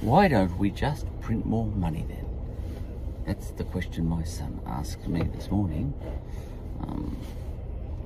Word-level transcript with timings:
Why 0.00 0.28
don't 0.28 0.56
we 0.58 0.70
just 0.70 1.06
print 1.20 1.44
more 1.44 1.66
money 1.66 2.04
then? 2.08 2.24
That's 3.26 3.50
the 3.50 3.64
question 3.64 4.08
my 4.08 4.22
son 4.22 4.60
asked 4.64 5.08
me 5.08 5.24
this 5.24 5.50
morning. 5.50 5.92
Um, 6.80 7.16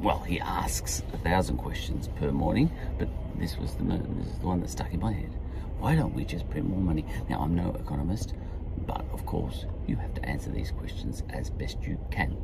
well, 0.01 0.21
he 0.21 0.41
asks 0.41 1.03
a 1.13 1.19
thousand 1.19 1.59
questions 1.59 2.09
per 2.17 2.33
morning, 2.33 2.71
but 2.99 3.09
this 3.39 3.59
was 3.59 3.75
the 3.75 3.85
this 3.85 4.27
is 4.27 4.39
the 4.39 4.47
one 4.47 4.61
that 4.61 4.71
stuck 4.71 4.93
in 4.95 5.01
my 5.01 5.13
head. 5.13 5.31
Why 5.81 5.95
don't 5.95 6.15
we 6.15 6.25
just 6.25 6.49
print 6.49 6.67
more 6.67 6.81
money? 6.81 7.05
Now, 7.29 7.41
I'm 7.41 7.55
no 7.55 7.73
economist, 7.79 8.33
but 8.87 9.05
of 9.13 9.27
course, 9.27 9.67
you 9.87 9.97
have 9.97 10.15
to 10.15 10.25
answer 10.25 10.51
these 10.51 10.71
questions 10.71 11.23
as 11.29 11.51
best 11.51 11.83
you 11.83 11.99
can. 12.11 12.37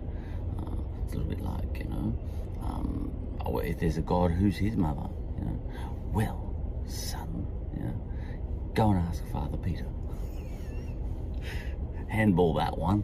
Uh, 0.58 0.76
it's 1.04 1.14
a 1.14 1.16
little 1.16 1.30
bit 1.30 1.40
like, 1.40 1.78
you 1.78 1.88
know, 1.88 2.18
um, 2.62 3.10
oh, 3.46 3.58
if 3.58 3.80
there's 3.80 3.96
a 3.96 4.02
God, 4.02 4.30
who's 4.30 4.58
his 4.58 4.76
mother? 4.76 5.08
You 5.38 5.44
know, 5.46 5.60
well, 6.12 6.54
son, 6.86 7.46
you 7.74 7.84
know, 7.84 8.07
go 8.78 8.90
and 8.90 9.00
ask 9.08 9.26
Father 9.32 9.56
Peter. 9.56 9.86
Handball 12.06 12.54
that 12.54 12.78
one. 12.78 13.02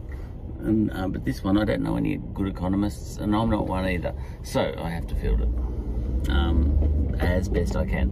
And, 0.59 0.89
uh, 0.93 1.09
but 1.09 1.25
this 1.25 1.43
one, 1.43 1.57
I 1.57 1.65
don't 1.65 1.83
know 1.83 1.97
any 1.97 2.15
good 2.33 2.47
economists, 2.47 3.17
and 3.17 3.35
I'm 3.35 3.49
not 3.49 3.67
one 3.67 3.85
either. 3.85 4.13
So 4.41 4.73
I 4.77 4.89
have 4.89 5.05
to 5.07 5.15
field 5.15 5.41
it 5.41 6.29
um, 6.29 7.13
as 7.19 7.49
best 7.49 7.75
I 7.75 7.85
can. 7.85 8.07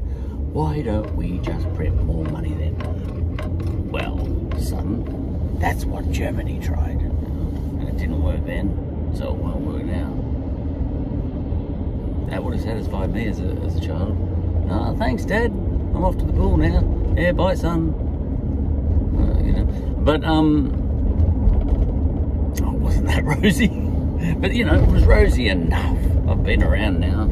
Why 0.51 0.81
don't 0.81 1.15
we 1.15 1.37
just 1.39 1.73
print 1.73 2.03
more 2.03 2.25
money 2.25 2.53
then? 2.53 2.75
Well, 3.89 4.17
son, 4.59 5.57
that's 5.57 5.85
what 5.85 6.11
Germany 6.11 6.59
tried. 6.61 6.99
And 6.99 7.87
it 7.87 7.95
didn't 7.95 8.21
work 8.21 8.45
then, 8.45 9.13
so 9.15 9.29
it 9.29 9.35
won't 9.35 9.61
work 9.61 9.85
now. 9.85 10.09
That 12.29 12.43
would 12.43 12.55
have 12.55 12.63
satisfied 12.63 13.13
me 13.13 13.27
as 13.29 13.39
a, 13.39 13.47
as 13.65 13.77
a 13.77 13.79
child. 13.79 14.17
Ah, 14.69 14.93
thanks, 14.95 15.23
Dad. 15.23 15.51
I'm 15.95 16.03
off 16.03 16.17
to 16.17 16.25
the 16.25 16.33
pool 16.33 16.57
now. 16.57 17.02
Yeah, 17.15 17.31
bye, 17.31 17.53
son. 17.53 17.93
Uh, 19.15 19.45
you 19.45 19.53
know, 19.53 19.65
but 19.99 20.23
um, 20.23 20.71
oh, 22.63 22.71
wasn't 22.71 23.05
that 23.07 23.23
rosy? 23.43 23.67
but 24.39 24.53
you 24.55 24.65
know, 24.65 24.81
it 24.81 24.87
was 24.89 25.03
rosy 25.05 25.47
enough. 25.47 25.97
I've 26.27 26.43
been 26.43 26.63
around 26.63 26.99
now. 26.99 27.29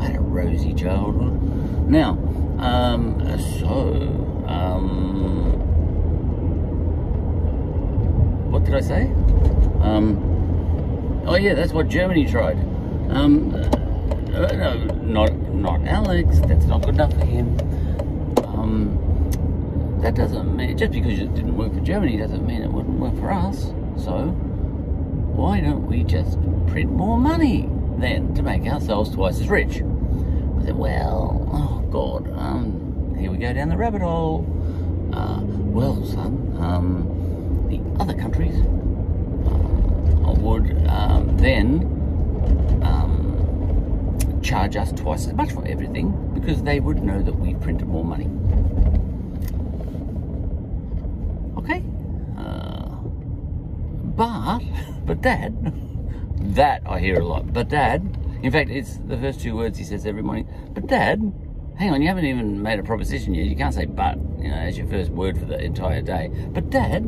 I 0.00 0.06
had 0.06 0.16
a 0.16 0.20
rosy 0.20 0.72
childhood. 0.72 1.42
Now, 1.90 2.10
um, 2.58 3.20
so, 3.58 3.94
um, 4.46 5.52
what 8.52 8.64
did 8.64 8.74
I 8.76 8.80
say? 8.80 9.02
Um, 9.80 11.24
oh 11.26 11.34
yeah, 11.34 11.54
that's 11.54 11.72
what 11.72 11.88
Germany 11.88 12.26
tried. 12.26 12.58
Um, 13.10 13.52
uh, 14.32 14.46
no, 14.52 14.76
not 15.02 15.32
not 15.48 15.84
Alex. 15.88 16.38
That's 16.46 16.66
not 16.66 16.82
good 16.82 16.94
enough 16.94 17.12
for 17.14 17.24
him. 17.24 17.56
That 20.04 20.16
doesn't 20.16 20.54
mean 20.54 20.76
just 20.76 20.92
because 20.92 21.18
it 21.18 21.34
didn't 21.34 21.56
work 21.56 21.72
for 21.72 21.80
Germany 21.80 22.18
doesn't 22.18 22.46
mean 22.46 22.60
it 22.60 22.70
wouldn't 22.70 23.00
work 23.00 23.18
for 23.18 23.32
us. 23.32 23.72
So 23.96 24.26
why 25.32 25.60
don't 25.60 25.86
we 25.86 26.04
just 26.04 26.38
print 26.66 26.92
more 26.92 27.16
money 27.16 27.70
then 27.96 28.34
to 28.34 28.42
make 28.42 28.66
ourselves 28.66 29.08
twice 29.14 29.40
as 29.40 29.48
rich? 29.48 29.76
I 29.76 30.64
said, 30.66 30.76
well, 30.76 31.48
oh 31.50 31.88
God, 31.90 32.30
um, 32.38 33.16
here 33.18 33.30
we 33.30 33.38
go 33.38 33.54
down 33.54 33.70
the 33.70 33.78
rabbit 33.78 34.02
hole. 34.02 34.44
Uh, 35.10 35.40
well, 35.42 36.04
son, 36.04 36.54
um, 36.60 37.66
the 37.70 37.80
other 37.98 38.12
countries 38.12 38.56
uh, 40.26 40.32
would 40.32 40.86
um, 40.86 41.34
then 41.38 41.80
um, 42.84 44.40
charge 44.42 44.76
us 44.76 44.92
twice 44.92 45.26
as 45.26 45.32
much 45.32 45.50
for 45.52 45.66
everything 45.66 46.12
because 46.34 46.62
they 46.62 46.78
would 46.78 47.02
know 47.02 47.22
that 47.22 47.34
we've 47.36 47.58
printed 47.62 47.88
more 47.88 48.04
money. 48.04 48.28
Okay? 51.64 51.82
Uh, 52.36 52.90
but, 54.16 54.60
but 55.06 55.20
Dad, 55.20 55.72
that 56.54 56.82
I 56.86 57.00
hear 57.00 57.20
a 57.20 57.24
lot. 57.24 57.52
But 57.52 57.68
Dad, 57.68 58.16
in 58.42 58.52
fact, 58.52 58.70
it's 58.70 58.98
the 58.98 59.16
first 59.16 59.40
two 59.40 59.56
words 59.56 59.78
he 59.78 59.84
says 59.84 60.06
every 60.06 60.22
morning. 60.22 60.48
But 60.72 60.86
Dad, 60.86 61.20
hang 61.76 61.90
on, 61.90 62.02
you 62.02 62.08
haven't 62.08 62.26
even 62.26 62.62
made 62.62 62.78
a 62.78 62.82
proposition 62.82 63.34
yet. 63.34 63.46
You 63.46 63.56
can't 63.56 63.74
say 63.74 63.86
but, 63.86 64.16
you 64.38 64.48
know, 64.48 64.56
as 64.56 64.78
your 64.78 64.86
first 64.86 65.10
word 65.10 65.38
for 65.38 65.46
the 65.46 65.58
entire 65.62 66.02
day. 66.02 66.30
But 66.52 66.70
Dad, 66.70 67.04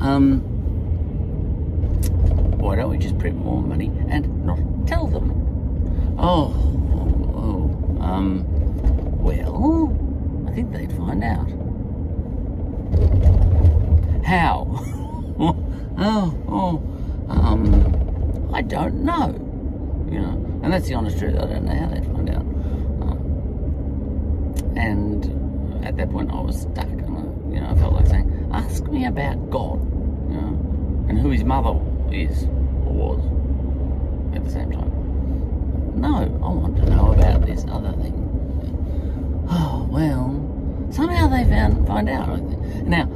um, 0.00 0.40
why 2.58 2.76
don't 2.76 2.90
we 2.90 2.98
just 2.98 3.18
print 3.18 3.36
more 3.36 3.62
money 3.62 3.92
and 4.08 4.44
not 4.44 4.58
tell 4.86 5.06
them? 5.06 6.16
Oh, 6.18 6.54
oh, 7.34 7.98
oh 8.00 8.02
um, 8.02 8.44
well, 9.22 9.96
I 10.48 10.54
think 10.54 10.72
they'd 10.72 10.92
find 10.92 11.22
out. 11.22 11.48
How? 14.24 14.84
oh, 15.98 16.34
oh, 16.48 16.82
um, 17.28 18.50
I 18.54 18.62
don't 18.62 19.04
know. 19.04 19.28
You 20.10 20.20
know, 20.20 20.60
and 20.62 20.72
that's 20.72 20.88
the 20.88 20.94
honest 20.94 21.18
truth. 21.18 21.36
I 21.36 21.46
don't 21.46 21.64
know 21.64 21.74
how 21.74 21.86
they'd 21.86 22.04
find 22.04 22.30
out. 22.30 22.42
Um, 23.02 23.24
and 24.76 25.84
at 25.84 25.96
that 25.96 26.10
point, 26.10 26.30
I 26.30 26.40
was 26.40 26.60
stuck, 26.62 26.86
and 26.86 27.16
I, 27.16 27.54
you 27.54 27.60
know, 27.60 27.70
I 27.70 27.74
felt 27.76 27.94
like 27.94 28.06
saying, 28.06 28.50
"Ask 28.52 28.84
me 28.84 29.06
about 29.06 29.50
God, 29.50 29.80
you 30.30 30.36
know, 30.36 31.06
and 31.08 31.18
who 31.18 31.30
His 31.30 31.44
mother 31.44 31.78
is 32.10 32.44
or 32.86 32.92
was 32.92 34.36
at 34.36 34.44
the 34.44 34.50
same 34.50 34.70
time." 34.72 34.92
No, 36.00 36.16
I 36.16 36.48
want 36.48 36.76
to 36.76 36.84
know 36.90 37.12
about 37.12 37.46
this 37.46 37.64
other 37.70 37.92
thing. 37.92 38.28
Oh 39.48 39.86
well, 39.90 40.88
somehow 40.90 41.28
they 41.28 41.44
found 41.44 41.86
find 41.86 42.08
out. 42.08 42.40
Now, 42.86 43.08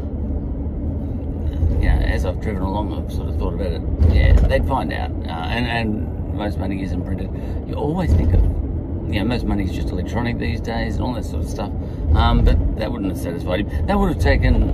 you 1.81 1.89
know, 1.89 1.99
as 2.05 2.25
I've 2.25 2.41
driven 2.41 2.63
along, 2.63 2.93
I've 2.93 3.13
sort 3.13 3.29
of 3.29 3.39
thought 3.39 3.55
about 3.55 3.73
it. 3.73 3.83
Yeah, 4.15 4.33
they'd 4.33 4.67
find 4.67 4.93
out, 4.93 5.11
uh, 5.11 5.31
and 5.31 5.67
and 5.67 6.35
most 6.35 6.59
money 6.59 6.83
isn't 6.83 7.05
printed. 7.05 7.31
You 7.69 7.75
always 7.75 8.13
think 8.13 8.35
of, 8.35 8.43
you 8.43 9.21
know, 9.21 9.25
most 9.25 9.45
money 9.45 9.65
is 9.65 9.73
just 9.73 9.89
electronic 9.89 10.39
these 10.39 10.61
days 10.61 10.97
and 10.97 11.05
all 11.05 11.15
that 11.15 11.25
sort 11.25 11.45
of 11.45 11.49
stuff. 11.49 11.71
Um, 12.15 12.45
but 12.45 12.77
that 12.79 12.91
wouldn't 12.91 13.11
have 13.11 13.21
satisfied 13.21 13.61
him. 13.61 13.87
That 13.87 13.99
would 13.99 14.13
have 14.13 14.23
taken 14.23 14.71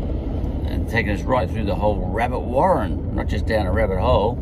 uh, 0.67 0.91
taken 0.91 1.13
us 1.13 1.23
right 1.23 1.49
through 1.49 1.65
the 1.65 1.75
whole 1.75 1.97
rabbit 2.09 2.41
warren, 2.41 3.15
not 3.15 3.29
just 3.29 3.47
down 3.47 3.67
a 3.67 3.73
rabbit 3.73 4.01
hole. 4.01 4.39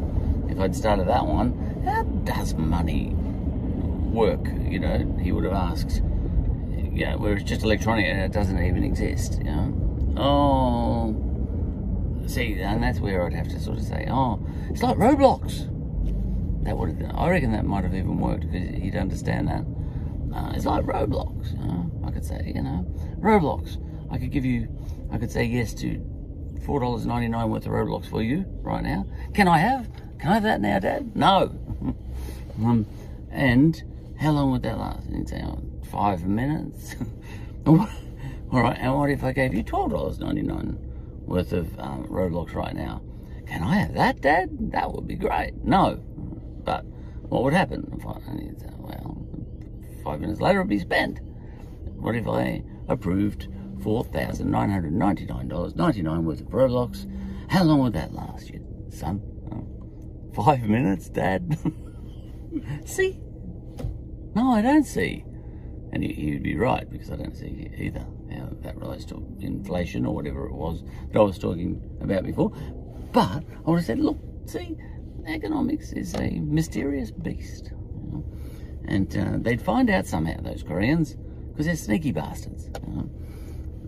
If 0.49 0.59
I'd 0.59 0.75
started 0.75 1.09
that 1.09 1.27
one, 1.27 1.83
how 1.85 2.03
does 2.03 2.55
money 2.55 3.11
work? 4.13 4.47
You 4.63 4.81
know, 4.81 5.17
he 5.21 5.33
would 5.33 5.45
have 5.45 5.53
asked. 5.53 6.03
Yeah, 6.93 7.15
where 7.15 7.35
it's 7.35 7.45
just 7.45 7.63
electronic 7.63 8.07
and 8.07 8.21
it 8.21 8.33
doesn't 8.33 8.63
even 8.63 8.85
exist. 8.85 9.39
You 9.39 9.45
know, 9.45 10.15
oh, 10.17 11.30
see, 12.31 12.55
and 12.61 12.83
that's 12.83 13.01
where 13.01 13.27
I'd 13.27 13.35
have 13.35 13.49
to 13.49 13.61
sort 13.61 13.79
of 13.79 13.85
say, 13.85 14.07
oh, 14.11 14.41
it's 14.71 14.83
like 14.83 14.97
Roblox. 14.97 15.67
That 16.65 16.77
would 16.77 17.01
have, 17.01 17.17
I 17.17 17.31
reckon 17.31 17.53
that 17.53 17.65
might 17.65 17.85
have 17.85 17.95
even 17.95 18.19
worked 18.19 18.51
because 18.51 18.79
you'd 18.79 18.97
understand 18.97 19.49
that. 19.49 19.65
Uh, 20.35 20.53
it's 20.55 20.65
like 20.65 20.85
Roblox. 20.85 22.07
I 22.07 22.11
could 22.13 22.25
say, 22.25 22.53
you 22.55 22.63
know, 22.63 22.87
Roblox. 23.19 23.83
I 24.11 24.19
could 24.19 24.31
give 24.31 24.45
you, 24.45 24.69
I 25.11 25.19
could 25.19 25.31
say 25.31 25.45
yes 25.45 25.75
to 25.75 26.01
four 26.65 26.81
dollars 26.81 27.07
ninety 27.07 27.29
nine 27.29 27.51
worth 27.51 27.67
of 27.67 27.73
Roblox 27.73 28.09
for 28.09 28.23
you 28.23 28.45
right 28.63 28.83
now. 28.83 29.07
Can 29.35 29.49
I 29.49 29.59
have? 29.59 29.91
Can 30.19 30.31
I 30.31 30.35
have 30.35 30.43
that 30.45 30.61
now, 30.61 30.79
Dad? 30.79 31.17
No. 31.17 31.57
um, 32.63 32.87
and 33.31 33.83
how 34.21 34.33
long 34.33 34.51
would 34.53 34.63
that 34.63 34.79
last? 34.79 35.07
And 35.07 35.17
he'd 35.17 35.29
say, 35.29 35.43
oh, 35.45 35.63
five 35.91 36.25
minutes. 36.27 36.95
All 37.67 37.89
right. 38.51 38.77
And 38.79 38.95
what 38.95 39.11
if 39.11 39.25
I 39.25 39.33
gave 39.33 39.55
you 39.55 39.63
twelve 39.63 39.91
dollars 39.91 40.19
ninety 40.19 40.43
nine 40.43 40.90
worth 41.31 41.53
of 41.53 41.79
um, 41.79 42.07
Roblox 42.09 42.55
right 42.55 42.75
now? 42.75 43.01
Can 43.47 43.63
I 43.63 43.77
have 43.77 43.95
that, 43.95 44.21
Dad? 44.21 44.51
That 44.73 44.93
would 44.93 45.07
be 45.07 45.15
great. 45.15 45.55
No. 45.65 45.95
But 46.65 46.85
what 46.85 47.45
would 47.45 47.55
happen? 47.55 47.87
And 48.27 48.41
he'd 48.41 48.61
well, 48.79 49.25
five 50.05 50.21
minutes 50.21 50.41
later 50.41 50.59
it'd 50.61 50.69
be 50.69 50.81
spent. 50.81 51.21
What 51.97 52.17
if 52.17 52.29
I 52.29 52.63
approved 52.89 53.49
$4,999.99 53.79 56.23
worth 56.23 56.41
of 56.41 56.47
Roblox? 56.49 57.07
How 57.51 57.65
long 57.65 57.81
would 57.81 57.95
that 57.95 58.13
last 58.13 58.51
you, 58.51 58.63
son? 58.91 59.23
Five 60.35 60.65
minutes, 60.65 61.09
Dad? 61.09 61.57
see? 62.89 63.19
No, 64.35 64.51
I 64.53 64.61
don't 64.63 64.85
see. 64.85 65.25
And 65.93 66.05
he, 66.05 66.31
would 66.33 66.45
be 66.45 66.57
right, 66.57 66.89
because 66.89 67.11
I 67.11 67.17
don't 67.17 67.37
see 67.37 67.69
either 67.77 68.07
that 68.63 68.77
relates 68.77 69.05
to 69.07 69.27
inflation 69.41 70.07
or 70.07 70.15
whatever 70.15 70.47
it 70.47 70.53
was 70.53 70.83
that 71.13 71.19
I 71.19 71.23
was 71.23 71.39
talking 71.39 71.83
about 72.01 72.25
before. 72.25 72.51
But 73.13 73.43
I 73.67 73.71
would 73.71 73.79
have 73.79 73.87
said, 73.87 73.99
look, 73.99 74.19
see, 74.47 74.77
economics 75.27 75.93
is 75.93 76.15
a 76.15 76.31
mysterious 76.41 77.11
beast. 77.11 77.73
You 77.73 78.11
know? 78.13 78.25
And 78.87 79.17
uh, 79.17 79.39
they'd 79.39 79.63
find 79.63 79.91
out 79.91 80.07
somehow, 80.07 80.41
those 80.41 80.63
Koreans, 80.63 81.17
because 81.51 81.67
they're 81.67 81.77
sneaky 81.77 82.13
bastards. 82.13 82.71
You 82.87 82.95
know? 82.95 83.11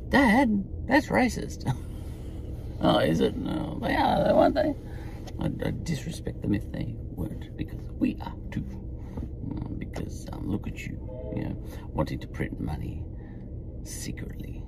Dad, 0.08 0.64
that's 0.86 1.06
racist. 1.06 1.72
oh, 2.80 2.98
is 2.98 3.20
it? 3.20 3.36
No, 3.36 3.78
they 3.82 3.94
are, 3.94 4.24
though, 4.24 4.38
aren't 4.38 4.54
they? 4.54 4.74
I'd, 5.40 5.62
I'd, 5.62 5.84
disrespect 5.84 6.42
them 6.42 6.54
if 6.54 6.70
they 6.72 6.94
weren't, 6.98 7.56
because 7.56 7.80
we 7.98 8.16
are 8.20 8.34
too. 8.50 8.64
Because 9.78 10.26
um, 10.32 10.48
look 10.48 10.66
at 10.66 10.80
you, 10.80 11.32
you 11.34 11.44
know, 11.44 11.56
wanting 11.92 12.18
to 12.20 12.26
print 12.26 12.60
money 12.60 13.02
secretly. 13.84 14.62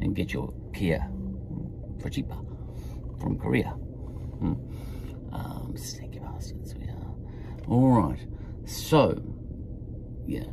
And 0.00 0.14
get 0.14 0.32
your 0.32 0.52
Kia 0.74 1.08
for 2.00 2.10
cheaper 2.10 2.36
from 3.18 3.38
Korea. 3.38 3.70
Hmm. 3.70 4.54
Um, 5.32 5.74
sneaky 5.76 6.18
bastards 6.18 6.74
we 6.74 6.84
are. 6.84 7.14
All 7.68 7.90
right. 7.90 8.20
So, 8.66 9.16
yeah, 10.26 10.44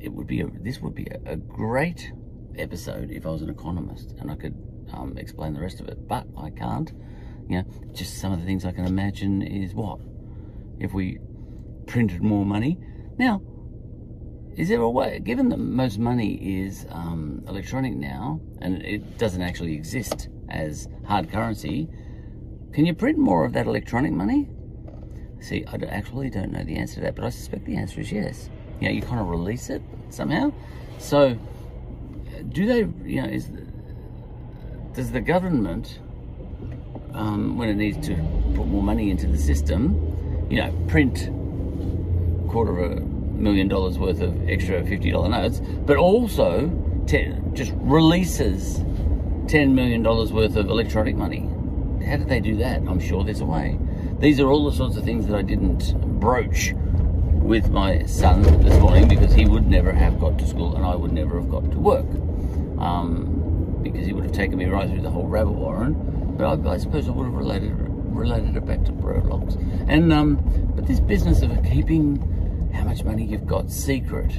it 0.00 0.12
would 0.12 0.26
be 0.26 0.40
a, 0.40 0.48
this 0.60 0.80
would 0.80 0.94
be 0.94 1.06
a, 1.06 1.32
a 1.32 1.36
great 1.36 2.12
episode 2.56 3.10
if 3.10 3.24
I 3.24 3.30
was 3.30 3.42
an 3.42 3.50
economist 3.50 4.12
and 4.18 4.30
I 4.30 4.34
could 4.34 4.54
um, 4.92 5.16
explain 5.16 5.54
the 5.54 5.60
rest 5.60 5.80
of 5.80 5.88
it, 5.88 6.08
but 6.08 6.26
I 6.36 6.50
can't. 6.50 6.90
You 7.48 7.58
know, 7.58 7.64
just 7.92 8.20
some 8.20 8.32
of 8.32 8.40
the 8.40 8.46
things 8.46 8.64
I 8.64 8.72
can 8.72 8.84
imagine 8.84 9.42
is 9.42 9.74
what 9.74 10.00
if 10.78 10.92
we 10.92 11.18
printed 11.86 12.22
more 12.22 12.44
money. 12.44 12.78
Now, 13.18 13.42
is 14.56 14.68
there 14.68 14.80
a 14.80 14.90
way, 14.90 15.18
given 15.18 15.48
that 15.48 15.58
most 15.58 15.98
money 15.98 16.34
is 16.34 16.86
um, 16.90 17.42
electronic 17.48 17.94
now 17.94 18.40
and 18.60 18.82
it 18.82 19.18
doesn't 19.18 19.40
actually 19.40 19.74
exist 19.74 20.28
as 20.48 20.88
hard 21.06 21.30
currency, 21.30 21.88
can 22.72 22.84
you 22.84 22.94
print 22.94 23.18
more 23.18 23.44
of 23.44 23.52
that 23.54 23.66
electronic 23.66 24.12
money? 24.12 24.48
See, 25.40 25.64
I 25.66 25.76
actually 25.88 26.30
don't 26.30 26.52
know 26.52 26.62
the 26.64 26.76
answer 26.76 26.96
to 26.96 27.00
that, 27.02 27.16
but 27.16 27.24
I 27.24 27.30
suspect 27.30 27.64
the 27.64 27.76
answer 27.76 28.00
is 28.00 28.12
yes. 28.12 28.50
You 28.80 28.88
know, 28.88 28.94
you 28.94 29.02
kind 29.02 29.20
of 29.20 29.28
release 29.28 29.70
it 29.70 29.82
somehow. 30.10 30.52
So, 30.98 31.36
do 32.50 32.66
they, 32.66 32.80
you 33.08 33.22
know, 33.22 33.28
is 33.28 33.50
does 34.94 35.10
the 35.10 35.20
government, 35.20 35.98
um, 37.14 37.56
when 37.56 37.68
it 37.68 37.76
needs 37.76 38.06
to 38.06 38.14
put 38.54 38.66
more 38.66 38.82
money 38.82 39.10
into 39.10 39.26
the 39.26 39.38
system, 39.38 40.46
you 40.50 40.58
know, 40.58 40.70
print 40.88 41.30
quarter 42.48 42.78
of 42.78 42.98
a 42.98 43.11
million 43.42 43.68
dollars 43.68 43.98
worth 43.98 44.20
of 44.20 44.48
extra 44.48 44.82
$50 44.82 45.30
notes, 45.30 45.60
but 45.84 45.96
also 45.96 46.68
ten, 47.06 47.54
just 47.54 47.72
releases 47.76 48.78
$10 49.46 49.72
million 49.72 50.02
worth 50.02 50.56
of 50.56 50.70
electronic 50.70 51.16
money. 51.16 51.48
How 52.06 52.16
did 52.16 52.28
they 52.28 52.40
do 52.40 52.56
that? 52.56 52.78
I'm 52.82 53.00
sure 53.00 53.24
there's 53.24 53.40
a 53.40 53.44
way. 53.44 53.78
These 54.18 54.40
are 54.40 54.48
all 54.48 54.70
the 54.70 54.76
sorts 54.76 54.96
of 54.96 55.04
things 55.04 55.26
that 55.26 55.36
I 55.36 55.42
didn't 55.42 55.94
broach 56.20 56.72
with 56.74 57.70
my 57.70 58.04
son 58.06 58.42
this 58.62 58.78
morning 58.80 59.08
because 59.08 59.34
he 59.34 59.44
would 59.44 59.66
never 59.66 59.92
have 59.92 60.18
got 60.20 60.38
to 60.38 60.46
school 60.46 60.76
and 60.76 60.84
I 60.84 60.94
would 60.94 61.12
never 61.12 61.40
have 61.40 61.50
got 61.50 61.70
to 61.72 61.78
work. 61.78 62.06
Um, 62.78 63.80
because 63.82 64.06
he 64.06 64.12
would 64.12 64.24
have 64.24 64.32
taken 64.32 64.58
me 64.58 64.66
right 64.66 64.88
through 64.88 65.02
the 65.02 65.10
whole 65.10 65.26
rabbit 65.26 65.52
warren. 65.52 66.34
But 66.38 66.66
I, 66.66 66.72
I 66.72 66.76
suppose 66.78 67.08
I 67.08 67.10
would 67.10 67.24
have 67.24 67.34
related 67.34 67.72
related 67.76 68.56
it 68.56 68.64
back 68.64 68.84
to 68.84 68.92
Roblox. 68.92 69.56
And 69.88 70.12
um, 70.12 70.36
but 70.76 70.86
this 70.86 71.00
business 71.00 71.42
of 71.42 71.50
keeping 71.64 72.16
how 72.72 72.84
much 72.84 73.04
money 73.04 73.24
you've 73.24 73.46
got 73.46 73.70
secret 73.70 74.32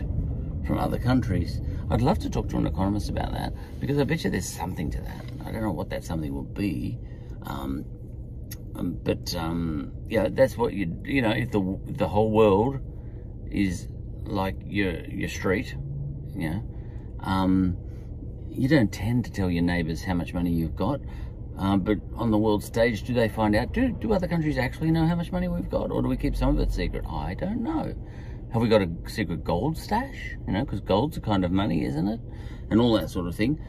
from 0.66 0.78
other 0.78 0.98
countries, 0.98 1.62
I'd 1.90 2.02
love 2.02 2.20
to 2.20 2.30
talk 2.30 2.50
to 2.50 2.58
an 2.58 2.68
economist 2.68 3.10
about 3.10 3.32
that 3.34 3.54
because 3.80 3.98
I 3.98 4.04
bet 4.04 4.24
you 4.24 4.30
there's 4.30 4.50
something 4.50 4.90
to 4.92 5.02
that. 5.02 5.26
I 5.46 5.52
don't 5.52 5.62
know 5.62 5.72
what 5.72 5.90
that 5.90 6.04
something 6.04 6.34
will 6.34 6.44
be. 6.44 6.98
Um, 7.46 7.86
um, 8.76 9.00
but 9.04 9.36
um, 9.36 9.92
yeah, 10.08 10.30
that's 10.32 10.58
what 10.58 10.74
you 10.74 11.00
you 11.04 11.22
know. 11.22 11.32
If 11.32 11.52
the 11.52 11.80
the 11.86 12.08
whole 12.08 12.32
world 12.32 12.80
is 13.52 13.88
like 14.24 14.56
your 14.66 15.06
your 15.06 15.30
street, 15.30 15.76
yeah, 16.36 16.62
um, 17.20 17.78
you 18.50 18.68
don't 18.68 18.92
tend 18.92 19.26
to 19.26 19.32
tell 19.32 19.50
your 19.50 19.64
neighbours 19.64 20.04
how 20.04 20.14
much 20.14 20.34
money 20.34 20.52
you've 20.52 20.76
got. 20.76 21.02
Um, 21.58 21.82
but 21.82 22.00
on 22.16 22.32
the 22.32 22.38
world 22.38 22.64
stage, 22.64 23.04
do 23.04 23.14
they 23.14 23.30
find 23.30 23.56
out? 23.56 23.74
Do 23.74 23.92
do 23.92 24.14
other 24.14 24.28
countries 24.28 24.58
actually 24.58 24.92
know 24.92 25.06
how 25.06 25.16
much 25.16 25.32
money 25.32 25.48
we've 25.48 25.70
got, 25.70 25.92
or 25.92 26.02
do 26.02 26.08
we 26.08 26.18
keep 26.18 26.36
some 26.36 26.50
of 26.50 26.60
it 26.60 26.72
secret? 26.72 27.06
I 27.08 27.36
don't 27.36 27.62
know. 27.62 27.94
Have 28.52 28.62
we 28.62 28.70
got 28.70 28.82
a 28.82 28.90
secret 29.08 29.44
gold 29.44 29.78
stash? 29.78 30.36
You 30.48 30.54
know, 30.54 30.64
because 30.66 30.80
gold's 30.80 31.18
a 31.18 31.22
kind 31.22 31.44
of 31.44 31.52
money, 31.52 31.86
isn't 31.86 32.08
it? 32.08 32.20
And 32.70 32.80
all 32.80 32.94
that 32.94 33.10
sort 33.10 33.28
of 33.28 33.36
thing. 33.36 33.60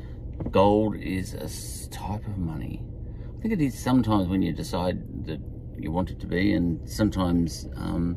Gold 0.50 0.96
is 0.96 1.34
a 1.34 1.90
type 1.90 2.26
of 2.26 2.38
money. 2.38 2.82
I 3.38 3.42
think 3.42 3.54
it 3.54 3.60
is 3.60 3.78
sometimes 3.78 4.28
when 4.28 4.42
you 4.42 4.52
decide 4.52 5.26
that 5.26 5.40
you 5.78 5.90
want 5.90 6.10
it 6.10 6.20
to 6.20 6.26
be, 6.26 6.52
and 6.52 6.88
sometimes 6.88 7.68
um, 7.76 8.16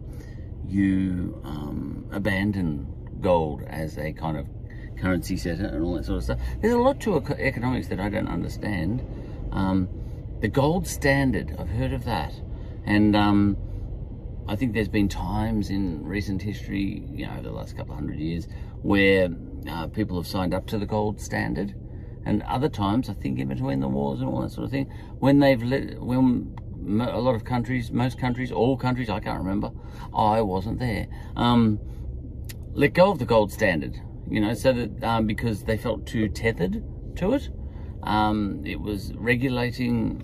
you 0.65 1.39
um, 1.43 2.05
abandon 2.11 2.87
gold 3.21 3.63
as 3.67 3.97
a 3.97 4.13
kind 4.13 4.37
of 4.37 4.47
currency 4.99 5.37
setter 5.37 5.65
and 5.65 5.83
all 5.83 5.95
that 5.95 6.05
sort 6.05 6.17
of 6.17 6.23
stuff. 6.23 6.39
There's 6.61 6.73
a 6.73 6.79
lot 6.79 6.99
to 7.01 7.17
economics 7.17 7.87
that 7.87 7.99
I 7.99 8.09
don't 8.09 8.27
understand. 8.27 9.01
Um, 9.51 9.89
the 10.41 10.47
gold 10.47 10.87
standard, 10.87 11.55
I've 11.59 11.69
heard 11.69 11.93
of 11.93 12.05
that. 12.05 12.33
And 12.85 13.15
um, 13.15 13.57
I 14.47 14.55
think 14.55 14.73
there's 14.73 14.87
been 14.87 15.09
times 15.09 15.69
in 15.69 16.03
recent 16.05 16.41
history, 16.41 17.03
you 17.11 17.25
know, 17.25 17.41
the 17.41 17.51
last 17.51 17.75
couple 17.75 17.93
of 17.93 17.99
hundred 17.99 18.19
years, 18.19 18.47
where 18.81 19.29
uh, 19.69 19.87
people 19.87 20.15
have 20.17 20.27
signed 20.27 20.53
up 20.53 20.67
to 20.67 20.77
the 20.77 20.85
gold 20.85 21.19
standard. 21.19 21.75
And 22.25 22.43
other 22.43 22.69
times, 22.69 23.09
I 23.09 23.13
think 23.13 23.39
in 23.39 23.47
between 23.47 23.79
the 23.79 23.87
wars 23.87 24.19
and 24.19 24.29
all 24.29 24.41
that 24.41 24.51
sort 24.51 24.65
of 24.65 24.71
thing, 24.71 24.91
when 25.19 25.39
they've 25.39 25.61
let, 25.61 26.01
when 26.01 26.55
a 27.01 27.19
lot 27.19 27.35
of 27.35 27.43
countries, 27.43 27.91
most 27.91 28.17
countries, 28.17 28.51
all 28.51 28.77
countries, 28.77 29.09
I 29.09 29.19
can't 29.19 29.39
remember, 29.39 29.71
I 30.13 30.41
wasn't 30.41 30.79
there, 30.79 31.07
um, 31.35 31.79
let 32.73 32.93
go 32.93 33.11
of 33.11 33.19
the 33.19 33.25
gold 33.25 33.51
standard, 33.51 33.99
you 34.29 34.39
know, 34.39 34.53
so 34.53 34.71
that 34.73 35.03
um, 35.03 35.25
because 35.25 35.63
they 35.63 35.77
felt 35.77 36.05
too 36.05 36.29
tethered 36.29 36.83
to 37.17 37.33
it. 37.33 37.49
Um, 38.03 38.61
it 38.65 38.79
was 38.79 39.13
regulating 39.15 40.23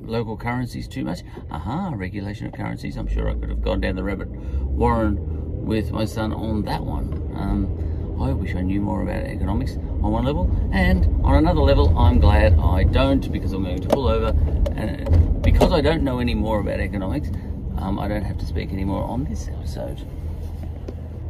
local 0.00 0.36
currencies 0.36 0.88
too 0.88 1.04
much. 1.04 1.20
Aha, 1.50 1.92
regulation 1.94 2.46
of 2.46 2.52
currencies. 2.52 2.96
I'm 2.96 3.06
sure 3.06 3.28
I 3.28 3.34
could 3.34 3.50
have 3.50 3.62
gone 3.62 3.80
down 3.80 3.96
the 3.96 4.04
rabbit 4.04 4.28
warren 4.28 5.64
with 5.64 5.92
my 5.92 6.04
son 6.04 6.32
on 6.32 6.62
that 6.62 6.82
one. 6.82 7.30
Um, 7.34 8.18
I 8.20 8.32
wish 8.32 8.54
I 8.56 8.62
knew 8.62 8.80
more 8.80 9.02
about 9.02 9.24
economics 9.24 9.76
on 9.76 10.10
one 10.10 10.24
level, 10.24 10.50
and 10.72 11.04
on 11.24 11.36
another 11.36 11.60
level, 11.60 11.96
I'm 11.96 12.18
glad 12.18 12.58
I 12.58 12.82
don't 12.84 13.30
because 13.30 13.52
I'm 13.52 13.62
going 13.62 13.80
to 13.80 13.88
pull 13.88 14.08
over. 14.08 14.28
And 14.74 15.40
because 15.42 15.72
I 15.72 15.80
don't 15.80 16.02
know 16.02 16.18
any 16.18 16.34
more 16.34 16.60
about 16.60 16.80
economics, 16.80 17.30
um, 17.76 17.98
I 17.98 18.08
don't 18.08 18.24
have 18.24 18.38
to 18.38 18.46
speak 18.46 18.72
anymore 18.72 19.04
on 19.04 19.24
this 19.24 19.48
episode. 19.48 20.04